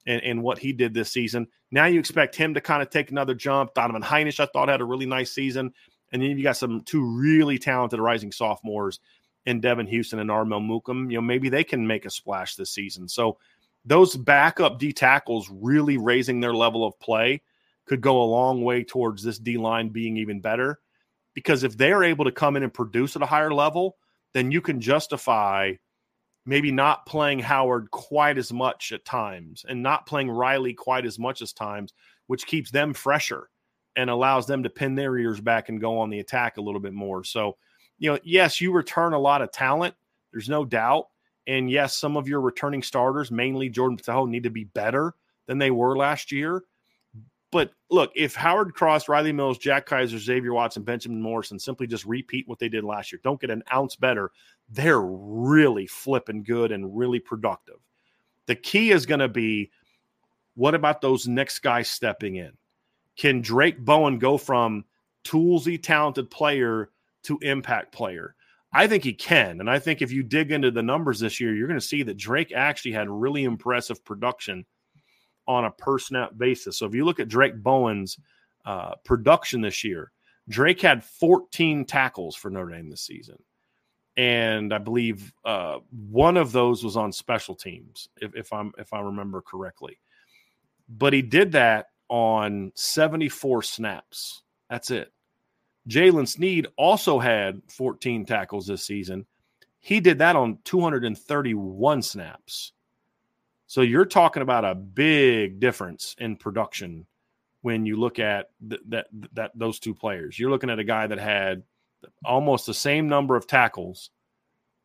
[0.07, 1.47] and, and what he did this season.
[1.71, 3.75] Now you expect him to kind of take another jump.
[3.75, 5.73] Donovan Hinish, I thought, had a really nice season.
[6.13, 9.01] And then you got some two really talented rising sophomores
[9.47, 11.11] in Devan Houstan and Armel Mukam.
[11.11, 13.09] You know, maybe they can make a splash this season.
[13.09, 13.39] So
[13.85, 17.43] those backup D tackles really raising their level of play
[17.87, 20.81] could go a long way towards this D line being even better.
[21.35, 23.97] Because if they're able to come in and produce at a higher level,
[24.35, 25.75] then you can justify–
[26.47, 31.19] maybe not playing Howard quite as much at times and not playing Riley quite as
[31.19, 31.93] much as times,
[32.27, 33.51] which keeps them fresher
[34.01, 36.81] and allows them to pin their ears back and go on the attack a little
[36.81, 37.23] bit more.
[37.23, 37.59] So,
[37.99, 39.95] you know, yes, you return a lot of talent.
[40.33, 41.09] There's no doubt.
[41.47, 45.15] And yes, some of your returning starters, mainly Jordan Botelho, need to be better
[45.47, 46.63] than they were last year.
[47.53, 52.07] But look, if Howard Cross, Riley Mills, Jack Kiser, Xavier Watson, Benjamin Morrison simply just
[52.07, 54.31] repeat what they did last year, don't get an ounce better,
[54.71, 57.81] they're really flipping good and really productive.
[58.47, 59.71] The key is going to be
[60.55, 62.53] what about those next guys stepping in?
[63.17, 64.85] Can Drake Bowen go from
[65.25, 66.91] toolsy, talented player
[67.25, 68.35] to impact player?
[68.73, 69.61] I think he can.
[69.61, 72.03] And I think if you dig into the numbers this year, you're going to see
[72.05, 74.65] that Drake actually had really impressive production
[75.49, 76.79] on a per snap basis.
[76.79, 78.19] So if you look at Drake Bowen's
[78.65, 80.13] uh, production this year,
[80.49, 83.43] Drake had 14 tackles for Notre Dame this season.
[84.17, 88.93] And I believe uh, one of those was on special teams, if, if I'm if
[88.93, 89.99] I remember correctly.
[90.89, 94.43] But he did that on 74 snaps.
[94.69, 95.13] That's it.
[95.89, 99.25] Jaylen Sneed also had 14 tackles this season.
[99.79, 102.73] He did that on 231 snaps.
[103.67, 107.07] So you're talking about a big difference in production
[107.63, 110.39] when you look at th- that that those two players.
[110.39, 111.63] You're looking at a guy that had
[112.25, 114.11] almost the same number of tackles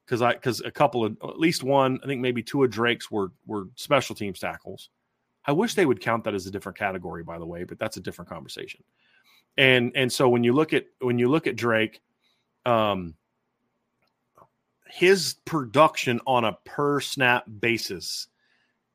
[0.06, 3.10] because I because a couple of at least one, I think maybe two of Drake's
[3.10, 4.90] were were special teams tackles.
[5.48, 7.98] I wish they would count that as a different category, by the way, but that's
[7.98, 8.84] a different conversation.
[9.58, 12.02] And and so when you look at when you look at Drake,
[12.66, 13.16] um,
[14.88, 18.28] his production on a per snap basis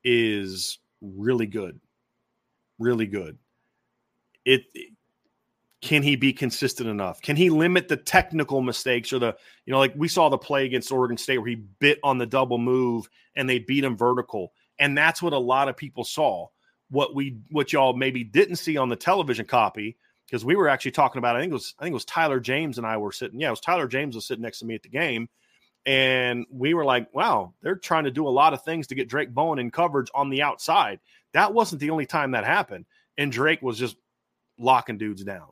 [0.04, 1.80] is really good,
[2.78, 3.38] really good.
[4.44, 4.64] It
[5.80, 7.22] can he be consistent enough?
[7.22, 9.34] Can he limit the technical mistakes or the,
[9.64, 12.26] you know, like we saw the play against Oregon State where he bit on the
[12.26, 14.52] double move and they beat him vertical.
[14.80, 16.48] And that's what a lot of people saw.
[16.90, 20.90] What we, what y'all maybe didn't see on the television copy, because we were actually
[20.90, 23.12] talking about, I think it was, I think it was Tyler James and I were
[23.12, 25.28] sitting, yeah, it was Tyler James was sitting next to me at the game.
[25.86, 29.08] And we were like, wow, they're trying to do a lot of things to get
[29.08, 30.98] Drake Bowen in coverage on the outside.
[31.32, 32.86] That wasn't the only time that happened.
[33.16, 33.96] And Drake was just
[34.58, 35.48] locking dudes down.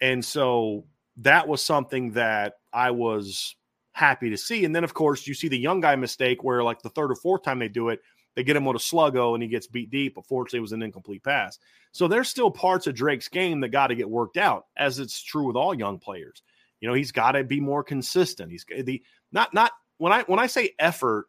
[0.00, 0.86] And so
[1.18, 3.54] that was something that I was
[3.92, 4.64] happy to see.
[4.64, 7.14] And then, of course, you see the young guy mistake where, like, the third or
[7.14, 8.00] fourth time they do it,
[8.34, 10.14] they get him with a sluggo and he gets beat deep.
[10.14, 11.58] But fortunately, it was an incomplete pass.
[11.92, 15.22] So there's still parts of Drake's game that got to get worked out, as it's
[15.22, 16.42] true with all young players.
[16.80, 18.50] You know, he's got to be more consistent.
[18.50, 21.26] He's eh, the not not when I when I say effort,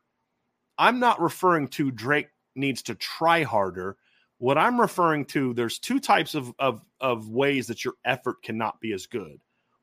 [0.77, 3.97] I'm not referring to Drake needs to try harder.
[4.37, 8.81] What I'm referring to, there's two types of, of, of ways that your effort cannot
[8.81, 9.39] be as good.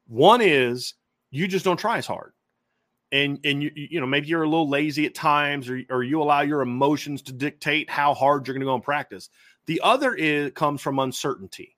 [0.09, 0.95] One is
[1.31, 2.33] you just don't try as hard.
[3.13, 6.23] And, and you, you know, maybe you're a little lazy at times or, or you
[6.23, 9.29] allow your emotions to dictate how hard you're going to go and practice.
[9.67, 11.77] The other is comes from uncertainty.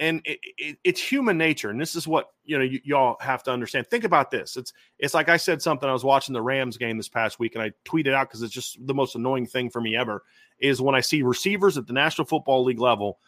[0.00, 3.50] And it, it, it's human nature and this is what you know y'all have to
[3.50, 3.88] understand.
[3.88, 4.56] Think about this.
[4.56, 7.56] It's it's like i said something i was watching the rams game this past week
[7.56, 10.22] and i tweeted out because it's just the most annoying thing for me ever
[10.60, 13.18] is when i see receivers at the national football league level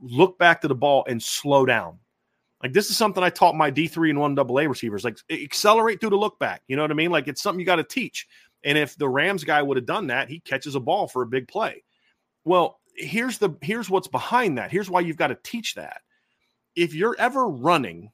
[0.00, 1.98] look back to the ball and slow down
[2.62, 6.10] like this is something i taught my d3 and 1 aa receivers like accelerate through
[6.10, 7.10] the look back you know what i mean?
[7.10, 8.26] Like it's something you got to teach.
[8.62, 11.26] And if the rams guy would have done that he catches a ball for a
[11.26, 11.82] big play.
[12.44, 14.70] Well here's the here's what's behind that.
[14.70, 16.02] Here's why you've got to teach that.
[16.76, 18.10] If you're ever running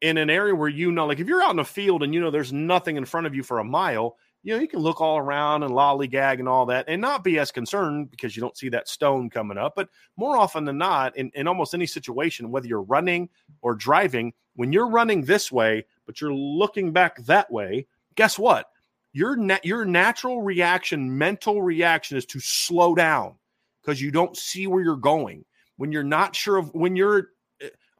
[0.00, 2.20] in an area where you know, like if you're out in a field and you
[2.20, 5.00] know there's nothing in front of you for a mile, you know, you can look
[5.00, 8.56] all around and lollygag and all that and not be as concerned because you don't
[8.56, 9.74] see that stone coming up.
[9.76, 13.28] But more often than not, in, in almost any situation, whether you're running
[13.60, 18.66] or driving, when you're running this way, but you're looking back that way, guess what?
[19.12, 23.34] Your na- your natural reaction, mental reaction is to slow down
[23.82, 25.44] because you don't see where you're going.
[25.76, 27.28] When you're not sure of when you're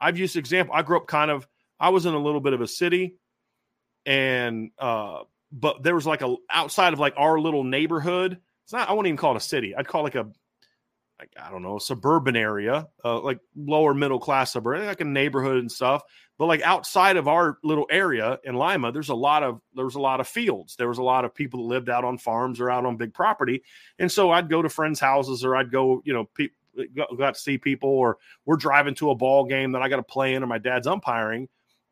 [0.03, 0.75] I've used example.
[0.75, 1.47] I grew up kind of.
[1.79, 3.17] I was in a little bit of a city,
[4.05, 5.21] and uh,
[5.53, 8.39] but there was like a outside of like our little neighborhood.
[8.65, 8.89] It's not.
[8.89, 9.77] I wouldn't even call it a city.
[9.77, 10.29] I'd call like a
[11.23, 15.59] like I don't know, suburban area, uh, like lower middle class suburban, like a neighborhood
[15.59, 16.03] and stuff.
[16.37, 19.95] But like outside of our little area in Lima, there's a lot of there was
[19.95, 20.75] a lot of fields.
[20.75, 23.15] There was a lot of people that lived out on farms or out on big
[23.15, 23.63] property,
[23.99, 26.49] and so I'd go to friends' houses or I'd go, you know, pe-
[26.97, 30.03] got to see people, or we're driving to a ball game that I got to
[30.03, 31.49] play in, or my dad's umpiring,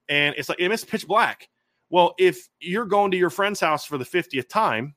[0.09, 1.49] and it's like and it's pitch black.
[1.91, 4.95] Well, if you're going to your friend's house for the 50th time,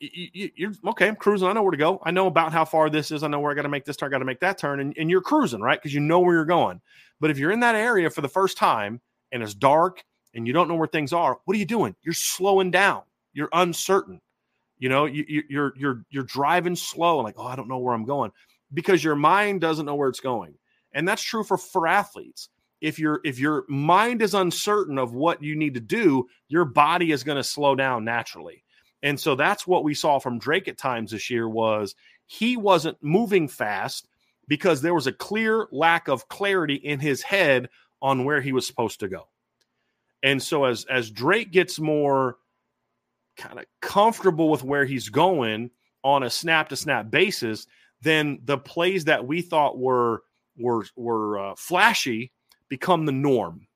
[0.00, 1.06] you, are okay.
[1.06, 1.46] I'm cruising.
[1.46, 2.00] I know where to go.
[2.04, 3.22] I know about how far this is.
[3.22, 4.08] I know where I got to make this turn.
[4.08, 5.80] I got to make that turn, and, and you're cruising, right?
[5.80, 6.80] Because you know where you're going.
[7.20, 10.02] But if you're in that area for the first time and it's dark
[10.34, 11.94] and you don't know where things are, what are you doing?
[12.02, 13.02] You're slowing down.
[13.32, 14.20] You're uncertain.
[14.78, 17.78] You know, you, you, you're you're you're driving slow, and like oh, I don't know
[17.78, 18.32] where I'm going
[18.74, 20.54] because your mind doesn't know where it's going.
[20.94, 22.48] And that's true for, for athletes.
[22.82, 27.12] If your if your mind is uncertain of what you need to do, your body
[27.12, 28.64] is going to slow down naturally.
[29.04, 31.94] And so that's what we saw from Drake at times this year was
[32.26, 34.08] he wasn't moving fast
[34.48, 37.68] because there was a clear lack of clarity in his head
[38.00, 39.28] on where he was supposed to go.
[40.24, 42.36] And so as as Drake gets more
[43.36, 45.70] kind of comfortable with where he's going
[46.02, 47.68] on a snap to snap basis,
[48.00, 50.24] then the plays that we thought were
[50.58, 52.32] were were uh, flashy
[52.72, 53.66] become the norm.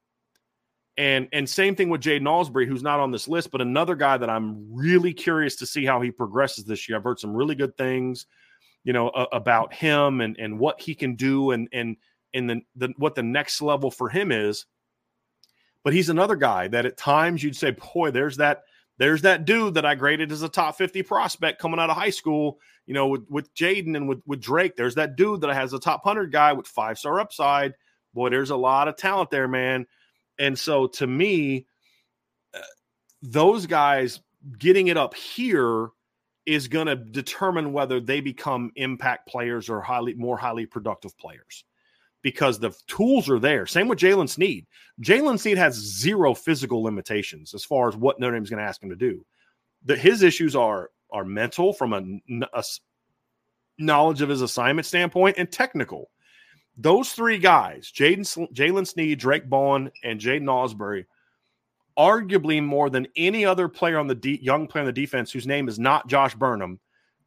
[0.97, 4.17] And and same thing with Jaiden Ausberry, who's not on this list, but another guy
[4.17, 6.97] that I'm really curious to see how he progresses this year.
[6.97, 8.25] I've heard some really good things,
[8.85, 11.99] you know, about him and and what he can do and and
[12.33, 14.65] and the, the what the next level for him is.
[15.85, 18.63] But he's another guy that at times you'd say, boy, there's that
[18.97, 22.09] there's that dude that I graded as a top 50 prospect coming out of high
[22.09, 24.75] school, you know, with, with Jaiden and with, with Drake.
[24.75, 27.75] There's that dude that has a top 100 guy with five star upside.
[28.17, 29.87] Boy, there's a lot of talent there, man.
[30.39, 31.67] And so to me,
[32.55, 32.59] uh,
[33.21, 34.21] those guys
[34.59, 35.91] getting it up here
[36.47, 41.65] is going to determine whether they become impact players or highly more highly productive players
[42.23, 43.67] because the tools are there.
[43.67, 44.67] Same with Jaylen Sneed.
[45.03, 48.83] Jaylen Sneed has zero physical limitations as far as what Notre is going to ask
[48.83, 49.25] him to do.
[49.85, 52.65] The, his issues are are mental from a, a
[53.79, 56.11] knowledge of his assignment standpoint and technical.
[56.77, 61.07] Those three guys, Jaden Jaylen Sneed, Drake Bowen, and Jaiden Ausberry,
[61.99, 65.47] arguably more than any other player on the de- young player on the defense whose
[65.47, 66.79] name is not Josh Burnham,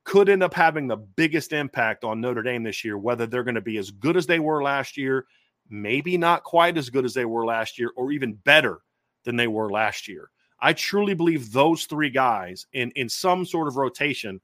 [0.04, 3.56] could end up having the biggest impact on Notre Dame this year, whether they're going
[3.56, 5.26] to be as good as they were last year,
[5.70, 8.80] maybe not quite as good as they were last year, or even better
[9.24, 10.30] than they were last year.
[10.62, 14.42] I truly believe those three guys in, in some sort of rotation,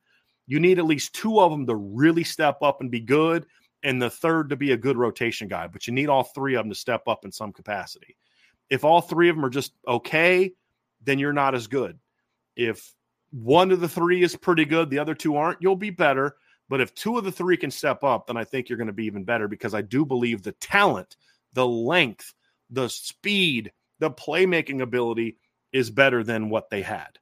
[0.47, 3.45] you need at least two of them to really step up and be good,
[3.85, 5.67] and the third to be a good rotation guy.
[5.67, 8.17] But you need all three of them to step up in some capacity.
[8.69, 10.53] If all three of them are just okay,
[11.03, 11.99] then you're not as good.
[12.55, 12.93] If
[13.31, 16.35] one of the three is pretty good, the other two aren't, you'll be better.
[16.67, 18.93] But if two of the three can step up, then I think you're going to
[18.93, 21.15] be even better because I do believe the talent,
[21.53, 22.33] the length,
[22.71, 25.37] the speed, the playmaking ability
[25.71, 27.19] is better than what they had.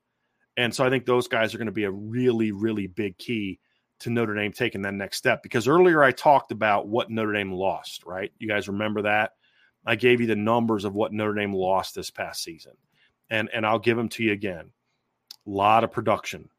[0.56, 3.60] And so I think those guys are going to be a really, really big key
[4.04, 5.44] to Notre Dame taking that next step.
[5.44, 8.32] Because earlier I talked about what Notre Dame lost, right?
[8.40, 9.32] You guys remember that?
[9.86, 12.74] I gave you the numbers of what Notre Dame lost this past season.
[13.30, 14.72] And and I'll give them to you again.
[15.46, 16.50] A lot of production.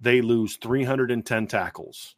[0.00, 2.16] They lose 310 tackles.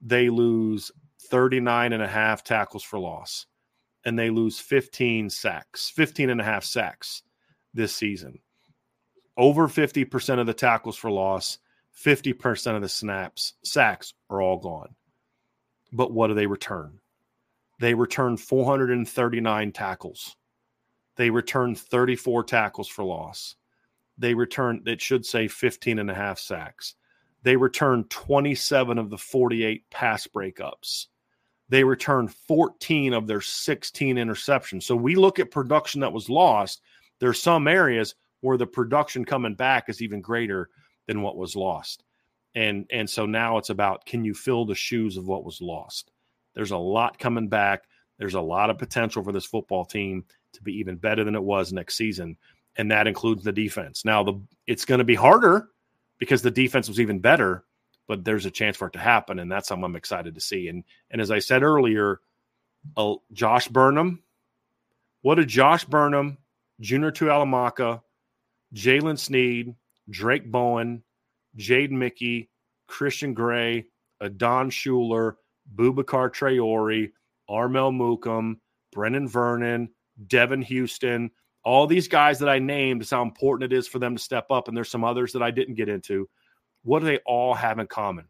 [0.00, 0.90] They lose
[1.22, 3.46] 39 and a half tackles for loss.
[4.04, 7.22] And they lose 15 sacks, 15 and a half sacks
[7.74, 8.38] this season
[9.40, 11.58] over 50% of the tackles for loss,
[12.04, 14.94] 50% of the snaps, sacks are all gone.
[15.92, 16.98] But what do they return?
[17.80, 20.36] They return 439 tackles.
[21.16, 23.56] They return 34 tackles for loss.
[24.16, 26.94] They return, it should say 15 and a half sacks.
[27.42, 31.06] They return 27 of the 48 pass breakups.
[31.70, 34.82] They return 14 of their 16 interceptions.
[34.82, 36.82] So we look at production that was lost.
[37.18, 40.68] There's some areas where the production coming back is even greater
[41.10, 42.04] than what was lost.
[42.54, 46.12] And and so now it's about can you fill the shoes of what was lost?
[46.54, 47.82] There's a lot coming back.
[48.18, 51.42] There's a lot of potential for this football team to be even better than it
[51.42, 52.36] was next season,
[52.76, 54.04] and that includes the defense.
[54.04, 55.68] Now the it's going to be harder
[56.18, 57.64] because the defense was even better,
[58.06, 60.68] but there's a chance for it to happen, and that's something I'm excited to see.
[60.68, 62.20] And and as I said earlier,
[62.96, 64.22] uh, Josh Burnham,
[65.22, 66.38] what did Josh Burnham,
[66.78, 68.00] Junior Tuihalamaka,
[68.72, 69.74] Jaylen Sneed,
[70.10, 71.02] Drake Bowen,
[71.56, 72.50] Jaden Mickey,
[72.86, 73.86] Christian Gray,
[74.20, 75.34] Adon Shuler,
[75.74, 77.12] Boubacar Traore,
[77.48, 78.56] Armel Mukam,
[78.94, 79.88] Brenan Vernon,
[80.26, 81.30] Devan Houstan,
[81.64, 84.50] all these guys that I named is how important it is for them to step
[84.50, 84.68] up.
[84.68, 86.28] And there's some others that I didn't get into.
[86.82, 88.26] What do they all have in common?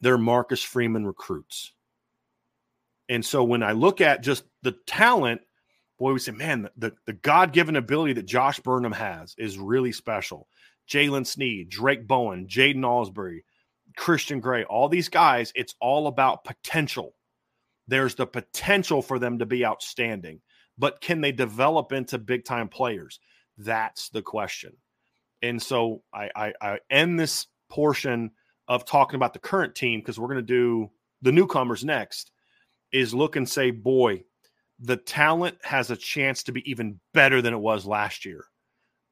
[0.00, 1.72] They're Marcus Freeman recruits.
[3.08, 5.42] And so when I look at just the talent
[6.00, 9.92] boy, we say, man, the, the God given ability that Josh Burnham has is really
[9.92, 10.48] special.
[10.90, 13.40] Jaylen Sneed, Drake Bowen, Jaiden Ausberry,
[13.96, 17.14] Christian Gray, all these guys, it's all about potential.
[17.86, 20.40] There's the potential for them to be outstanding,
[20.78, 23.20] but can they develop into big time players?
[23.58, 24.72] That's the question.
[25.42, 28.30] And so I, I, I end this portion
[28.68, 30.90] of talking about the current team because we're going to do
[31.20, 32.32] the newcomers next.
[32.90, 34.24] Is look and say, boy,
[34.80, 38.44] the talent has a chance to be even better than it was last year.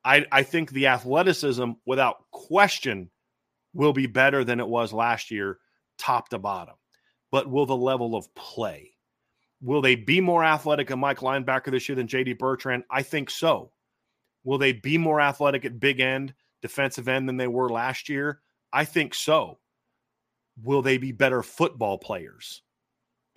[0.04, 3.10] I, I think the athleticism, without question,
[3.74, 5.58] will be better than it was last year,
[5.98, 6.74] top to bottom.
[7.30, 8.92] But will the level of play?
[9.60, 12.84] Will they be more athletic at Mike linebacker this year than JD Bertrand?
[12.90, 13.72] I think so.
[14.44, 18.40] Will they be more athletic at big end, defensive end than they were last year?
[18.72, 19.58] I think so.
[20.62, 22.62] Will they be better football players?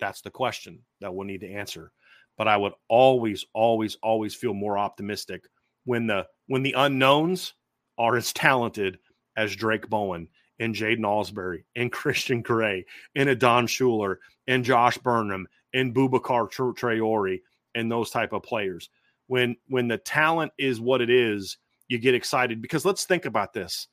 [0.00, 1.92] That's the question that we'll need to answer
[2.36, 5.44] but I would always, always, always feel more optimistic
[5.84, 7.54] when the when the unknowns
[7.98, 8.98] are as talented
[9.36, 10.28] as Drake Bowen
[10.58, 14.16] and Jaiden Ausberry and Christian Gray and Adon Shuler
[14.46, 17.40] and Josh Burnham and Boubacar Traore
[17.74, 18.88] and those type of players.
[19.26, 21.58] When when the talent is what it is,
[21.88, 23.88] you get excited because let's think about this.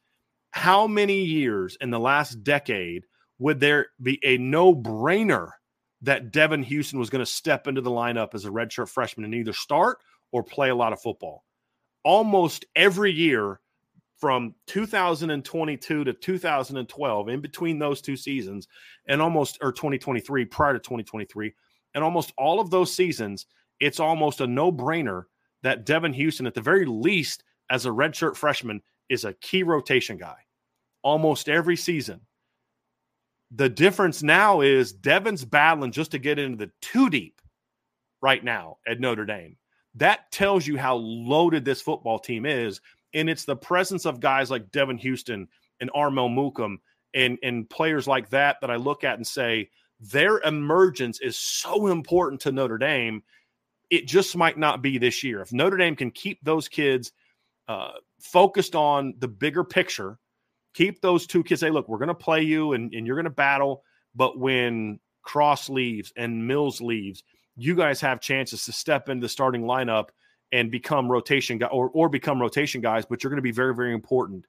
[0.52, 3.04] How many years in the last decade
[3.38, 5.52] would there be a no-brainer
[6.02, 9.36] that Devan Houstan was going to step into the lineup as a redshirt freshman and
[9.36, 9.98] either start
[10.32, 11.44] or play a lot of football.
[12.04, 13.60] Almost every year
[14.18, 18.68] from 2022 to 2012, in between those two seasons,
[19.08, 21.54] and almost or 2023 prior to 2023,
[21.96, 23.46] and almost all of those seasons,
[23.80, 25.24] it's almost a no-brainer
[25.64, 30.18] that Devan Houstan, at the very least, as a redshirt freshman, is a key rotation
[30.18, 30.36] guy.
[31.02, 32.22] almost every season.
[33.52, 37.42] The difference now is Devan's battling just to get into the two deep
[38.22, 39.58] right now at Notre Dame.
[39.96, 42.80] That tells you how loaded this football team is.
[43.14, 45.48] And it's the presence of guys like Devan Houstan
[45.80, 46.78] and Armel Mukam
[47.16, 49.70] and, and players like that that I look at and say,
[50.00, 53.24] their emergence is so important to Notre Dame.
[53.90, 55.42] It just might not be this year.
[55.42, 57.12] If Notre Dame can keep those kids
[57.68, 60.20] uh, focused on the bigger picture,
[60.80, 63.26] keep those two kids, say, look, we're going to play you and, and you're going
[63.26, 63.84] to battle.
[64.16, 67.22] But when Cross leaves and Mills leaves,
[67.58, 70.08] you guys have chances to step into the starting lineup
[70.54, 73.76] and become rotation guy or, or become rotation guys, but you're going to be very,
[73.76, 74.46] very important.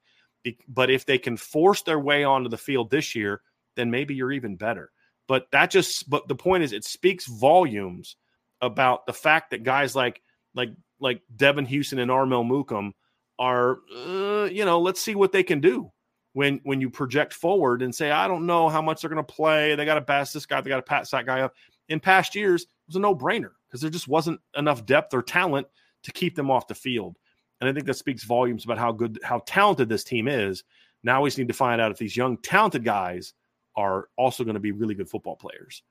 [0.68, 3.43] But if they can force their way onto the field this year,
[3.74, 4.93] then maybe you're even better.
[5.26, 8.16] But that just but the point is it speaks volumes
[8.61, 10.22] about the fact that guys like
[10.55, 10.70] like
[11.01, 12.93] like Devan Houstan and Armel Mukam
[13.39, 15.91] are uh, you know, let's see what they can do
[16.33, 19.33] when when you project forward and say, I don't know how much they're going to
[19.33, 19.74] play.
[19.74, 21.55] They got to pass this guy, they got to pass that guy up.
[21.89, 25.22] In past years, it was a no brainer because there just wasn't enough depth or
[25.22, 25.66] talent
[26.03, 27.16] to keep them off the field.
[27.61, 30.64] And I think that speaks volumes about how good, how talented this team is.
[31.03, 33.35] Now we just need to find out if these young, talented guys
[33.76, 35.83] are also going to be really good football players.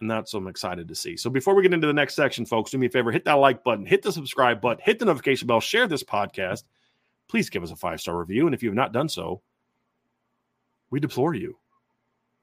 [0.00, 1.16] And that's what I'm excited to see.
[1.16, 3.34] So before we get into the next section, folks, do me a favor, hit that
[3.34, 6.64] like button, hit the subscribe button, hit the notification bell, share this podcast.
[7.28, 8.46] Please give us a five star review.
[8.46, 9.40] And if you have not done so,
[10.90, 11.56] we deplore you.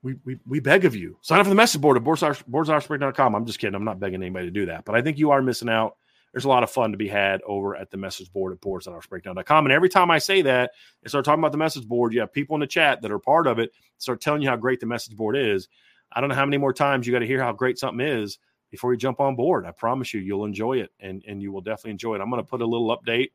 [0.04, 1.18] We, we, we beg of you.
[1.22, 3.36] Sign up for the message board at boards.irishbreakdown.com.
[3.36, 3.76] I'm just kidding.
[3.76, 4.84] I'm not begging anybody to do that.
[4.86, 5.98] But I think you are missing out
[6.32, 9.66] there's a lot of fun to be had over at the message board at boards.irishbreakdown.com.
[9.66, 10.72] And every time I say that
[11.04, 13.20] and start talking about the message board, you have people in the chat that are
[13.20, 15.68] part of it start telling you how great the message board is.
[16.12, 18.40] I don't know how many more times you got to hear how great something is
[18.70, 19.66] before you jump on board.
[19.66, 22.22] I promise you, you'll enjoy it and, and you will definitely enjoy it.
[22.22, 23.32] I'm going to put a little update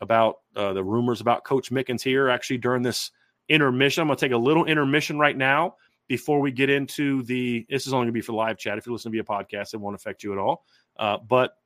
[0.00, 3.10] about uh, the rumors about Coach Mickens here actually during this
[3.48, 4.02] intermission.
[4.02, 5.76] I'm going to take a little intermission right now
[6.08, 7.66] before we get into the.
[7.68, 8.78] This is only going to be for live chat.
[8.78, 10.64] If you listen to via podcast, it won't affect you at all.
[10.98, 11.56] Uh, but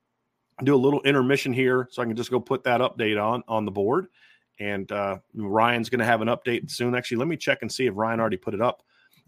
[0.63, 3.65] do a little intermission here so I can just go put that update on on
[3.65, 4.07] the board.
[4.59, 6.93] And uh, Ryan's going to have an update soon.
[6.93, 8.83] Actually, let me check and see if Ryan already put it up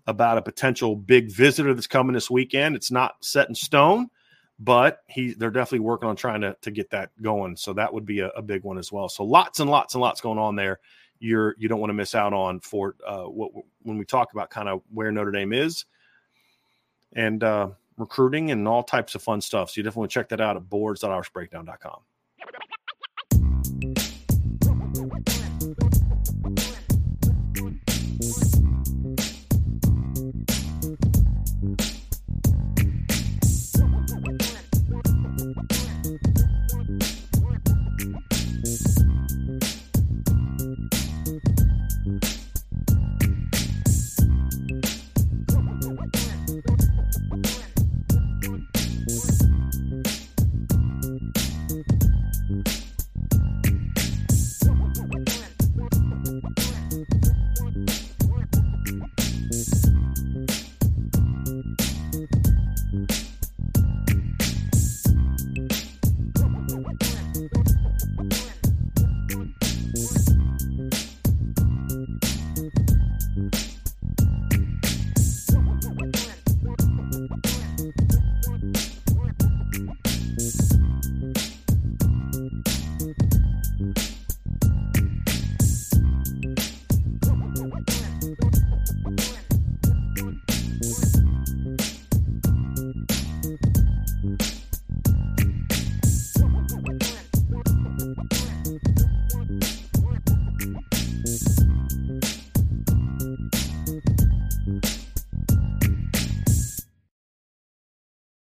[0.06, 2.76] about a potential big visitor that's coming this weekend.
[2.76, 4.10] It's not set in stone,
[4.60, 7.56] but he they're definitely working on trying to to get that going.
[7.56, 9.10] So that would be a, a big one as well.
[9.10, 10.80] So lots and lots and lots going on there.
[11.20, 13.52] You're you don't want to miss out on for uh, what
[13.82, 15.86] when we talk about kind of where Notre Dame is.
[17.16, 19.70] And uh, recruiting and all types of fun stuff.
[19.70, 22.00] So you definitely check that out at boards.irishbreakdown.com.